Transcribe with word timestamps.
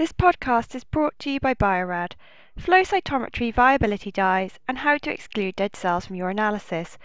This 0.00 0.12
podcast 0.14 0.74
is 0.74 0.82
brought 0.82 1.18
to 1.18 1.30
you 1.30 1.40
by 1.40 1.52
Bio-Rad, 1.52 2.16
flow 2.56 2.80
cytometry 2.80 3.52
viability 3.52 4.10
dyes, 4.10 4.58
and 4.66 4.78
how 4.78 4.96
to 4.96 5.12
exclude 5.12 5.56
dead 5.56 5.76
cells 5.76 6.06
from 6.06 6.16
your 6.16 6.30
analysis, 6.30 6.96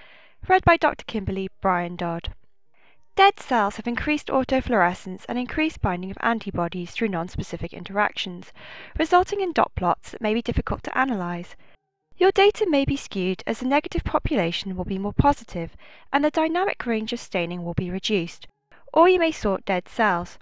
read 0.48 0.64
by 0.64 0.78
Dr. 0.78 1.04
Kimberly 1.04 1.50
Brian 1.60 1.98
Dodd. 1.98 2.34
Dead 3.18 3.38
cells 3.38 3.76
have 3.76 3.86
increased 3.86 4.28
autofluorescence 4.28 5.26
and 5.28 5.38
increased 5.38 5.82
binding 5.82 6.10
of 6.10 6.18
antibodies 6.22 6.92
through 6.92 7.10
nonspecific 7.10 7.74
interactions, 7.74 8.54
resulting 8.98 9.42
in 9.42 9.52
dot 9.52 9.74
plots 9.76 10.12
that 10.12 10.22
may 10.22 10.34
be 10.34 10.42
difficult 10.42 10.82
to 10.84 11.02
analyse. 11.02 11.58
Your 12.16 12.32
data 12.32 12.66
may 12.66 12.86
be 12.86 12.96
skewed 12.96 13.44
as 13.46 13.60
the 13.60 13.68
negative 13.68 14.06
population 14.06 14.78
will 14.78 14.86
be 14.86 15.00
more 15.00 15.12
positive 15.12 15.76
and 16.14 16.24
the 16.24 16.32
dynamic 16.32 16.86
range 16.86 17.12
of 17.12 17.20
staining 17.20 17.66
will 17.66 17.74
be 17.74 17.92
reduced, 17.92 18.48
or 18.94 19.10
you 19.10 19.20
may 19.20 19.34
sort 19.34 19.66
dead 19.66 19.90
cells. 19.90 20.40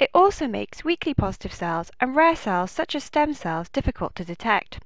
It 0.00 0.08
also 0.14 0.48
makes 0.48 0.82
weakly 0.82 1.12
positive 1.12 1.52
cells 1.52 1.90
and 2.00 2.16
rare 2.16 2.34
cells 2.34 2.70
such 2.70 2.94
as 2.94 3.04
stem 3.04 3.34
cells 3.34 3.68
difficult 3.68 4.14
to 4.14 4.24
detect. 4.24 4.80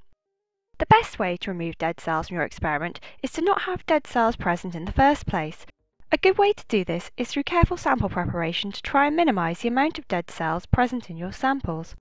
The 0.78 0.86
best 0.86 1.20
way 1.20 1.36
to 1.36 1.52
remove 1.52 1.78
dead 1.78 2.00
cells 2.00 2.26
from 2.26 2.34
your 2.34 2.44
experiment 2.44 2.98
is 3.22 3.30
to 3.34 3.40
not 3.40 3.62
have 3.62 3.86
dead 3.86 4.08
cells 4.08 4.34
present 4.34 4.74
in 4.74 4.86
the 4.86 4.92
first 4.92 5.24
place. 5.24 5.66
A 6.10 6.18
good 6.18 6.36
way 6.36 6.52
to 6.52 6.66
do 6.66 6.84
this 6.84 7.12
is 7.16 7.30
through 7.30 7.44
careful 7.44 7.76
sample 7.76 8.08
preparation 8.08 8.72
to 8.72 8.82
try 8.82 9.06
and 9.06 9.14
minimise 9.14 9.60
the 9.60 9.68
amount 9.68 10.00
of 10.00 10.08
dead 10.08 10.32
cells 10.32 10.66
present 10.66 11.08
in 11.08 11.16
your 11.16 11.32
samples. 11.32 11.94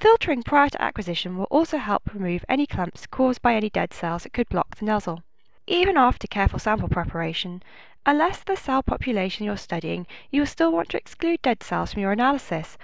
Filtering 0.00 0.42
prior 0.42 0.70
to 0.70 0.82
acquisition 0.82 1.38
will 1.38 1.44
also 1.52 1.78
help 1.78 2.12
remove 2.12 2.44
any 2.48 2.66
clumps 2.66 3.06
caused 3.06 3.42
by 3.42 3.54
any 3.54 3.70
dead 3.70 3.94
cells 3.94 4.24
that 4.24 4.32
could 4.32 4.48
block 4.48 4.74
the 4.74 4.84
nozzle. 4.84 5.22
Even 5.66 5.96
after 5.96 6.26
careful 6.26 6.58
sample 6.58 6.90
preparation, 6.90 7.62
unless 8.04 8.44
the 8.44 8.54
cell 8.54 8.82
population 8.82 9.46
you're 9.46 9.56
studying, 9.56 10.06
you 10.30 10.42
will 10.42 10.46
still 10.46 10.70
want 10.70 10.90
to 10.90 10.98
exclude 10.98 11.40
dead 11.40 11.62
cells 11.62 11.94
from 11.94 12.02
your 12.02 12.12
analysis. 12.12 12.76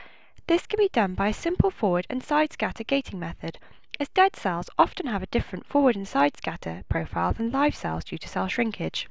This 0.47 0.67
can 0.67 0.79
be 0.79 0.89
done 0.89 1.15
by 1.15 1.29
a 1.29 1.35
simple 1.35 1.71
forward 1.71 2.07
and 2.09 2.25
side 2.25 2.55
scatter 2.55 2.83
gating 2.83 3.19
method, 3.19 3.59
as 3.99 4.09
dead 4.09 4.35
cells 4.35 4.71
often 4.79 5.07
have 5.09 5.23
a 5.23 5.27
different 5.27 5.67
forward 5.67 5.95
and 5.95 6.09
side 6.09 6.39
scatter 6.39 6.83
profile 6.89 7.35
than 7.35 7.51
live 7.51 7.75
cells 7.75 8.03
due 8.03 8.17
to 8.17 8.29
cell 8.29 8.49
shrinkage. 8.49 9.11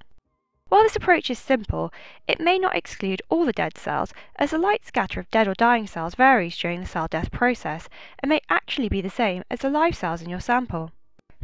While 0.70 0.82
this 0.82 0.96
approach 0.96 1.30
is 1.30 1.38
simple, 1.38 1.94
it 2.28 2.40
may 2.40 2.58
not 2.58 2.76
exclude 2.76 3.22
all 3.30 3.46
the 3.46 3.54
dead 3.54 3.78
cells, 3.78 4.14
as 4.38 4.50
the 4.50 4.58
light 4.58 4.84
scatter 4.84 5.20
of 5.20 5.30
dead 5.30 5.48
or 5.48 5.54
dying 5.54 5.86
cells 5.86 6.16
varies 6.16 6.58
during 6.58 6.80
the 6.80 6.88
cell 6.88 7.08
death 7.08 7.32
process 7.32 7.88
and 8.18 8.32
may 8.32 8.42
actually 8.50 8.90
be 8.90 9.02
the 9.02 9.12
same 9.12 9.44
as 9.52 9.60
the 9.60 9.70
live 9.70 9.96
cells 9.96 10.24
in 10.24 10.30
your 10.30 10.40
sample. 10.40 10.92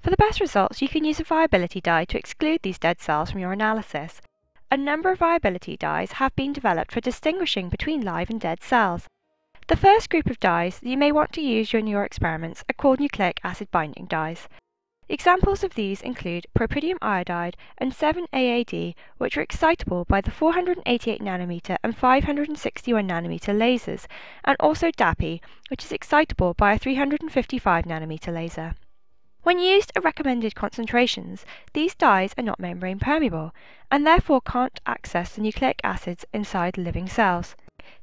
For 0.06 0.12
the 0.12 0.18
best 0.18 0.40
results, 0.40 0.84
you 0.84 0.88
can 0.88 1.04
use 1.04 1.20
a 1.20 1.24
viability 1.24 1.82
dye 1.82 2.06
to 2.06 2.18
exclude 2.20 2.62
these 2.62 2.78
dead 2.78 3.02
cells 3.02 3.32
from 3.32 3.40
your 3.40 3.54
analysis. 3.54 4.22
A 4.70 4.78
number 4.78 5.10
of 5.10 5.18
viability 5.18 5.76
dyes 5.76 6.12
have 6.22 6.36
been 6.36 6.54
developed 6.54 6.92
for 6.92 7.02
distinguishing 7.02 7.70
between 7.70 8.02
live 8.06 8.30
and 8.30 8.40
dead 8.40 8.62
cells. 8.62 9.08
The 9.66 9.76
first 9.76 10.12
group 10.12 10.30
of 10.30 10.40
dyes 10.40 10.78
that 10.78 10.88
you 10.88 10.96
may 10.96 11.12
want 11.12 11.34
to 11.34 11.42
use 11.42 11.74
in 11.74 11.88
your 11.88 12.04
experiments 12.04 12.64
are 12.70 12.76
called 12.76 13.00
nucleic 13.00 13.40
acid 13.44 13.72
binding 13.72 14.06
dyes. 14.06 14.48
Examples 15.10 15.64
of 15.64 15.74
these 15.74 16.04
include 16.04 16.46
propidium 16.56 17.00
iodide 17.02 17.58
and 17.80 17.92
7-AAD, 17.92 18.94
which 19.18 19.36
are 19.36 19.42
excitable 19.42 20.06
by 20.06 20.22
the 20.22 20.30
488 20.30 21.20
nanometer 21.20 21.78
and 21.84 21.98
561 21.98 23.08
nanometer 23.08 23.58
lasers, 23.58 24.06
and 24.44 24.56
also 24.60 24.92
DAPI, 24.92 25.42
which 25.70 25.84
is 25.84 25.92
excitable 25.92 26.54
by 26.54 26.74
a 26.74 26.78
355 26.78 27.86
nanometer 27.86 28.32
laser. 28.32 28.76
When 29.46 29.60
used 29.60 29.92
at 29.96 30.04
recommended 30.04 30.56
concentrations, 30.56 31.46
these 31.74 31.94
dyes 31.94 32.34
are 32.36 32.42
not 32.42 32.60
membrane 32.60 32.98
permeable, 32.98 33.54
and 33.92 34.04
therefore 34.04 34.42
can't 34.42 34.80
access 34.88 35.36
the 35.36 35.42
nucleic 35.42 35.80
acids 35.84 36.26
inside 36.34 36.80
living 36.80 37.08
cells. 37.08 37.56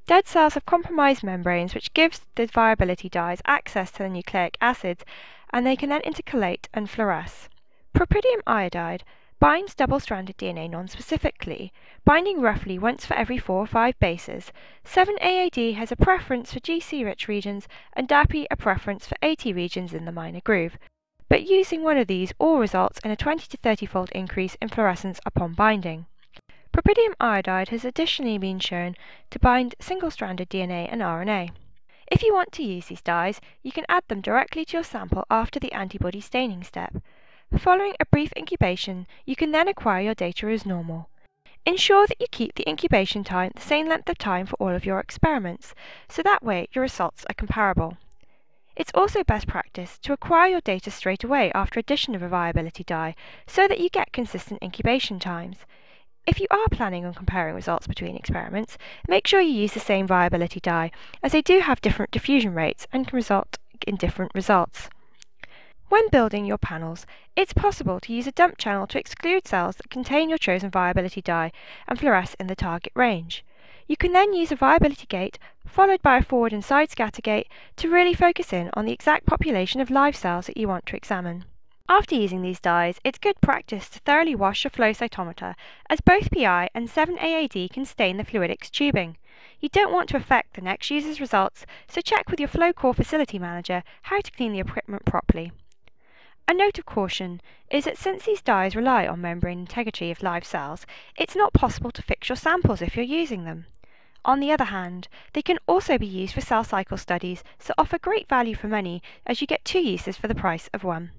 Dead 0.07 0.29
cells 0.29 0.55
have 0.55 0.65
compromised 0.67 1.25
membranes 1.25 1.75
which 1.75 1.93
gives 1.95 2.21
the 2.37 2.47
viability 2.47 3.09
dyes 3.09 3.43
access 3.45 3.91
to 3.91 4.05
the 4.05 4.09
nucleic 4.09 4.57
acids 4.61 5.05
and 5.53 5.67
they 5.67 5.75
can 5.75 5.89
then 5.89 6.03
intercalate 6.03 6.69
and 6.73 6.89
fluoresce. 6.89 7.49
Propidium 7.93 8.41
iodide 8.47 9.03
binds 9.41 9.75
double-stranded 9.75 10.39
DNA 10.39 10.71
non-specifically, 10.71 11.73
binding 12.05 12.41
roughly 12.41 12.79
once 12.79 13.05
for 13.05 13.15
every 13.15 13.37
4 13.37 13.57
or 13.57 13.67
5 13.67 13.99
bases. 13.99 14.53
7-AAD 14.85 15.75
has 15.75 15.91
a 15.91 15.97
preference 15.97 16.53
for 16.53 16.61
GC-rich 16.61 17.27
regions 17.27 17.67
and 17.95 18.09
DAPI 18.09 18.47
a 18.49 18.57
preference 18.57 19.09
for 19.09 19.17
AT 19.21 19.45
regions 19.45 19.93
in 19.93 20.05
the 20.05 20.13
minor 20.13 20.41
groove, 20.41 20.79
but 21.33 21.49
using 21.49 21.83
one 21.83 21.97
of 21.97 22.09
these 22.09 22.35
all 22.39 22.59
results 22.59 23.01
in 23.03 23.11
a 23.11 23.17
20 23.17 23.47
to 23.47 23.57
30 23.57 23.87
fold 23.87 24.11
increase 24.11 24.55
in 24.61 24.69
fluorescence 24.69 25.19
upon 25.25 25.55
binding. 25.55 26.05
Propidium 26.75 27.15
iodide 27.19 27.71
has 27.71 27.87
additionally 27.87 28.37
been 28.37 28.59
shown 28.59 28.95
to 29.31 29.39
bind 29.39 29.75
single-stranded 29.81 30.51
DNA 30.51 30.87
and 30.93 31.01
RNA. 31.01 31.53
If 32.07 32.23
you 32.23 32.35
want 32.35 32.53
to 32.53 32.63
use 32.63 32.89
these 32.89 33.01
dyes, 33.01 33.41
you 33.63 33.73
can 33.73 33.87
add 33.89 34.05
them 34.09 34.21
directly 34.21 34.67
to 34.67 34.77
your 34.77 34.85
sample 34.85 35.25
after 35.31 35.59
the 35.59 35.73
antibody 35.73 36.21
staining 36.21 36.63
step. 36.63 36.97
Following 37.57 37.95
a 37.99 38.05
brief 38.05 38.35
incubation, 38.37 39.07
you 39.25 39.35
can 39.35 39.53
then 39.53 39.69
acquire 39.69 40.03
your 40.03 40.15
data 40.15 40.49
as 40.49 40.67
normal. 40.67 41.09
Ensure 41.65 42.07
that 42.09 42.21
you 42.21 42.27
keep 42.31 42.57
the 42.57 42.69
incubation 42.69 43.25
time 43.25 43.53
the 43.55 43.63
same 43.63 43.89
length 43.89 44.11
of 44.11 44.19
time 44.19 44.45
for 44.45 44.57
all 44.57 44.75
of 44.75 44.85
your 44.85 45.01
experiments, 45.01 45.75
so 46.11 46.23
that 46.23 46.45
way 46.45 46.69
your 46.75 46.83
results 46.83 47.25
are 47.31 47.35
comparable. 47.35 47.97
It's 48.75 48.91
also 48.95 49.23
best 49.23 49.47
practice 49.47 49.99
to 49.99 50.13
acquire 50.13 50.49
your 50.49 50.61
data 50.63 50.91
straight 50.91 51.25
away 51.25 51.53
after 51.55 51.79
addition 51.79 52.15
of 52.15 52.23
a 52.23 52.29
viability 52.29 52.85
dye, 52.85 53.15
so 53.47 53.69
that 53.69 53.81
you 53.81 53.91
get 53.91 54.13
consistent 54.13 54.63
incubation 54.63 55.19
times. 55.19 55.59
If 56.27 56.41
you 56.41 56.47
are 56.51 56.69
planning 56.71 57.05
on 57.05 57.15
comparing 57.15 57.55
results 57.55 57.87
between 57.87 58.17
experiments, 58.17 58.79
make 59.09 59.27
sure 59.27 59.41
you 59.41 59.53
use 59.53 59.75
the 59.75 59.81
same 59.81 60.07
viability 60.07 60.61
dye, 60.61 60.91
as 61.23 61.33
they 61.33 61.43
do 61.43 61.61
have 61.61 61.81
different 61.81 62.13
diffusion 62.13 62.55
rates 62.55 62.87
and 62.93 63.07
can 63.07 63.17
result 63.17 63.59
in 63.87 63.97
different 63.97 64.33
results. 64.35 64.89
When 65.89 66.09
building 66.09 66.47
your 66.47 66.59
panels, 66.59 67.05
it's 67.37 67.53
possible 67.53 68.01
to 68.01 68.13
use 68.15 68.27
a 68.27 68.33
dump 68.33 68.57
channel 68.57 68.87
to 68.87 68.99
exclude 68.99 69.47
cells 69.47 69.77
that 69.77 69.91
contain 69.91 70.31
your 70.31 70.39
chosen 70.39 70.71
viability 70.71 71.21
dye 71.21 71.53
and 71.87 71.99
fluoresce 71.99 72.35
in 72.41 72.47
the 72.47 72.57
target 72.57 72.93
range. 72.95 73.45
You 73.87 73.97
can 73.97 74.13
then 74.13 74.33
use 74.33 74.53
a 74.53 74.57
viability 74.57 75.07
gate, 75.07 75.39
followed 75.67 76.03
by 76.03 76.19
a 76.19 76.23
forward 76.23 76.53
and 76.53 76.65
side 76.65 76.91
scatter 76.91 77.23
gate, 77.23 77.49
to 77.77 77.89
really 77.89 78.15
focus 78.15 78.53
in 78.53 78.71
on 78.75 78.85
the 78.85 78.93
exact 78.93 79.27
population 79.27 79.81
of 79.81 79.91
live 79.91 80.17
cells 80.17 80.47
that 80.47 80.57
you 80.57 80.69
want 80.69 80.87
to 80.87 80.97
examine. 80.97 81.45
After 81.89 82.15
using 82.15 82.43
these 82.43 82.61
dyes, 82.61 83.01
it's 83.05 83.19
good 83.19 83.41
practice 83.41 83.89
to 83.91 83.99
thoroughly 83.99 84.35
wash 84.35 84.65
your 84.65 84.71
flow 84.71 84.93
cytometer, 84.93 85.55
as 85.91 86.01
both 86.01 86.31
PI 86.31 86.71
and 86.75 86.89
7-AAD 86.89 87.71
can 87.71 87.85
stain 87.85 88.17
the 88.17 88.25
fluidics 88.25 88.71
tubing. 88.71 89.17
You 89.61 89.69
don't 89.69 89.93
want 89.93 90.09
to 90.11 90.17
affect 90.17 90.55
the 90.55 90.63
next 90.63 90.91
user's 90.91 91.21
results, 91.21 91.67
so 91.89 92.01
check 92.01 92.31
with 92.31 92.41
your 92.41 92.49
FlowCore 92.49 92.95
facility 92.95 93.39
manager 93.39 93.83
how 94.03 94.21
to 94.21 94.31
clean 94.31 94.53
the 94.53 94.61
equipment 94.61 95.05
properly. 95.05 95.53
A 96.53 96.55
note 96.55 96.79
of 96.79 96.85
caution 96.85 97.41
is 97.71 97.87
that 97.87 97.97
since 97.97 98.27
these 98.27 98.43
dyes 98.43 98.77
rely 98.77 99.07
on 99.07 99.23
membrane 99.23 99.61
integrity 99.61 100.11
of 100.11 100.23
live 100.23 100.45
cells, 100.45 100.85
it's 101.17 101.35
not 101.35 101.55
possible 101.55 101.91
to 101.91 102.03
fix 102.03 102.29
your 102.29 102.37
samples 102.37 102.83
if 102.83 102.95
you're 102.95 103.07
using 103.07 103.47
them. 103.47 103.65
On 104.27 104.39
the 104.39 104.53
other 104.53 104.65
hand, 104.65 105.09
they 105.33 105.41
can 105.41 105.59
also 105.67 105.97
be 105.97 106.07
used 106.07 106.35
for 106.35 106.43
cell 106.43 106.63
cycle 106.63 106.99
studies, 106.99 107.43
so 107.59 107.73
offer 107.79 107.97
great 107.97 108.29
value 108.29 108.55
for 108.55 108.69
money 108.69 109.03
as 109.27 109.41
you 109.41 109.47
get 109.47 109.65
two 109.65 109.81
uses 109.81 110.19
for 110.19 110.29
the 110.29 110.35
price 110.35 110.69
of 110.75 110.85
one. 110.85 111.13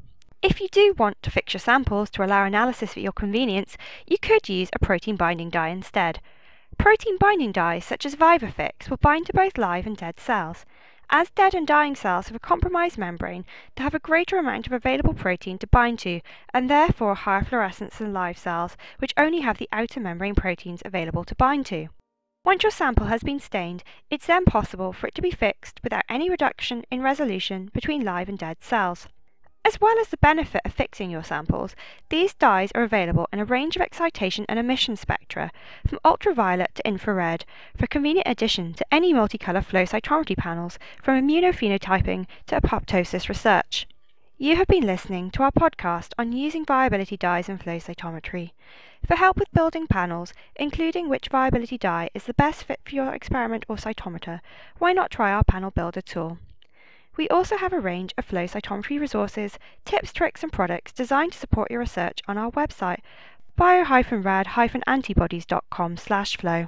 If 0.43 0.61
you 0.61 0.67
do 0.67 0.93
want 0.99 1.19
to 1.23 1.31
fix 1.31 1.55
your 1.55 1.61
samples 1.61 2.11
to 2.11 2.23
allow 2.23 2.45
analysis 2.45 2.91
at 2.91 3.01
your 3.01 3.11
convenience, 3.11 3.75
you 4.05 4.19
could 4.19 4.47
use 4.47 4.69
a 4.71 4.85
protein 4.85 5.15
binding 5.15 5.49
dye 5.49 5.69
instead. 5.69 6.21
Protein 6.77 7.17
binding 7.17 7.51
dyes 7.51 7.85
such 7.85 8.05
as 8.05 8.15
VivaFix 8.15 8.87
will 8.87 8.97
bind 8.97 9.25
to 9.25 9.33
both 9.33 9.57
live 9.57 9.87
and 9.87 9.97
dead 9.97 10.19
cells. 10.19 10.63
As 11.15 11.29
dead 11.29 11.53
and 11.53 11.67
dying 11.67 11.95
cells 11.95 12.29
have 12.29 12.35
a 12.35 12.39
compromised 12.39 12.97
membrane, 12.97 13.45
they 13.75 13.83
have 13.83 13.93
a 13.93 13.99
greater 13.99 14.39
amount 14.39 14.65
of 14.65 14.73
available 14.73 15.13
protein 15.13 15.59
to 15.59 15.67
bind 15.67 15.99
to, 15.99 16.21
and 16.55 16.67
therefore 16.67 17.13
higher 17.13 17.43
fluorescence 17.43 17.99
than 17.99 18.13
live 18.13 18.35
cells, 18.35 18.75
which 18.97 19.13
only 19.15 19.41
have 19.41 19.59
the 19.59 19.69
outer 19.71 19.99
membrane 19.99 20.33
proteins 20.33 20.81
available 20.83 21.23
to 21.25 21.35
bind 21.35 21.67
to. 21.67 21.89
Once 22.43 22.63
your 22.63 22.71
sample 22.71 23.05
has 23.05 23.21
been 23.21 23.39
stained, 23.39 23.83
it's 24.09 24.25
then 24.25 24.43
possible 24.43 24.91
for 24.91 25.05
it 25.05 25.13
to 25.13 25.21
be 25.21 25.29
fixed 25.29 25.79
without 25.83 26.03
any 26.09 26.31
reduction 26.31 26.83
in 26.89 27.03
resolution 27.03 27.69
between 27.75 28.03
live 28.03 28.27
and 28.27 28.39
dead 28.39 28.57
cells. 28.63 29.07
As 29.65 29.79
well 29.79 29.97
as 29.97 30.09
the 30.09 30.17
benefit 30.17 30.61
of 30.65 30.73
fixing 30.73 31.09
your 31.09 31.23
samples, 31.23 31.73
these 32.09 32.33
dyes 32.33 32.73
are 32.75 32.83
available 32.83 33.29
in 33.31 33.39
a 33.39 33.45
range 33.45 33.77
of 33.77 33.81
excitation 33.81 34.45
and 34.49 34.59
emission 34.59 34.97
spectra, 34.97 35.51
from 35.87 35.99
ultraviolet 36.03 36.75
to 36.75 36.85
infrared, 36.85 37.45
for 37.77 37.87
convenient 37.87 38.27
addition 38.27 38.73
to 38.73 38.85
any 38.91 39.13
multicolour 39.13 39.63
flow 39.63 39.83
cytometry 39.83 40.35
panels, 40.35 40.77
from 41.01 41.25
immunophenotyping 41.25 42.27
to 42.47 42.59
apoptosis 42.59 43.29
research. 43.29 43.87
You 44.37 44.57
have 44.57 44.67
been 44.67 44.85
listening 44.85 45.31
to 45.31 45.43
our 45.43 45.51
podcast 45.51 46.11
on 46.17 46.33
using 46.33 46.65
viability 46.65 47.15
dyes 47.15 47.47
in 47.47 47.57
flow 47.57 47.77
cytometry. 47.77 48.51
For 49.07 49.15
help 49.15 49.37
with 49.37 49.53
building 49.53 49.87
panels, 49.87 50.33
including 50.57 51.07
which 51.07 51.29
viability 51.29 51.77
dye 51.77 52.09
is 52.13 52.25
the 52.25 52.33
best 52.33 52.65
fit 52.65 52.81
for 52.83 52.95
your 52.95 53.13
experiment 53.13 53.63
or 53.69 53.77
cytometer, 53.77 54.41
why 54.77 54.91
not 54.91 55.09
try 55.09 55.31
our 55.31 55.45
panel 55.45 55.71
builder 55.71 56.01
tool? 56.01 56.39
We 57.15 57.29
also 57.29 57.57
have 57.57 57.73
a 57.73 57.79
range 57.79 58.11
of 58.17 58.25
flow 58.25 58.45
cytometry 58.45 58.99
resources, 58.99 59.59
tips, 59.85 60.11
tricks, 60.13 60.41
and 60.41 60.51
products 60.51 60.91
designed 60.91 61.33
to 61.33 61.37
support 61.37 61.69
your 61.69 61.81
research 61.81 62.21
on 62.27 62.35
our 62.37 62.49
website, 62.51 63.01
bio-rad-antibodies.com 63.55 65.97
slash 65.97 66.37
flow. 66.37 66.67